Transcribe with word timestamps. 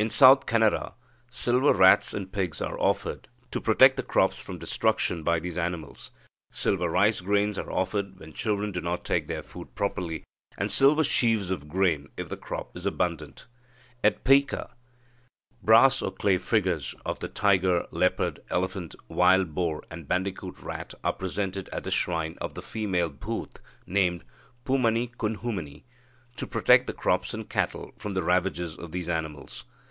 In 0.00 0.10
South 0.10 0.46
Canara, 0.46 0.94
silver 1.28 1.72
rats 1.74 2.14
and 2.14 2.30
pigs 2.32 2.62
are 2.62 2.78
offered 2.78 3.26
to 3.50 3.60
protect 3.60 3.96
the 3.96 4.04
crops 4.04 4.38
from 4.38 4.56
destruction 4.60 5.24
by 5.24 5.40
these 5.40 5.58
animals. 5.58 6.12
Silver 6.52 6.88
rice 6.88 7.20
grains 7.20 7.58
are 7.58 7.68
offered 7.72 8.16
when 8.20 8.32
children 8.32 8.70
do 8.70 8.80
not 8.80 9.04
take 9.04 9.26
their 9.26 9.42
food 9.42 9.74
properly, 9.74 10.22
and 10.56 10.70
silver 10.70 11.02
sheaves 11.02 11.50
of 11.50 11.68
grain 11.68 12.10
if 12.16 12.28
the 12.28 12.36
crop 12.36 12.76
is 12.76 12.86
abundant. 12.86 13.48
At 14.04 14.22
Pyka, 14.22 14.70
brass 15.64 16.00
or 16.00 16.12
clay 16.12 16.38
figures 16.38 16.94
of 17.04 17.18
the 17.18 17.26
tiger, 17.26 17.84
leopard, 17.90 18.38
elephant, 18.50 18.94
wild 19.08 19.52
boar, 19.52 19.82
and 19.90 20.06
bandicoot 20.06 20.60
rat, 20.62 20.94
are 21.02 21.12
presented 21.12 21.68
at 21.70 21.82
the 21.82 21.90
shrine 21.90 22.38
of 22.40 22.56
a 22.56 22.62
female 22.62 23.08
bhutha 23.08 23.58
named 23.84 24.22
Poomanikunhoomani, 24.64 25.82
to 26.36 26.46
protect 26.46 26.86
the 26.86 26.92
crops 26.94 27.34
and 27.34 27.50
cattle 27.50 27.90
from 27.96 28.14
the 28.14 28.22
ravages 28.22 28.76
of 28.78 28.92
these 28.92 29.08
animals. 29.08 29.64